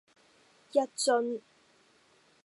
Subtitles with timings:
[0.71, 1.39] 一樽